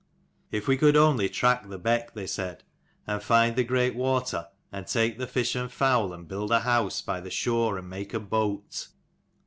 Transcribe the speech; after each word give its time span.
"If 0.51 0.67
we 0.67 0.77
could 0.77 0.95
only 0.97 1.29
track 1.29 1.69
the 1.69 1.77
beck," 1.77 2.07
L 2.07 2.07
Si 2.07 2.13
they 2.15 2.25
said, 2.25 2.63
"and 3.05 3.21
find 3.21 3.55
the 3.55 3.63
great 3.63 3.93
water, 3.93 4.47
and 4.71 4.87
take 4.87 5.19
the 5.19 5.27
fish 5.27 5.53
and 5.55 5.71
fowl, 5.71 6.11
and 6.11 6.27
build 6.27 6.49
a 6.49 6.61
house 6.61 7.03
by 7.03 7.21
the 7.21 7.29
shore 7.29 7.77
and 7.77 7.87
make 7.87 8.11
a 8.15 8.19
boat 8.19 8.87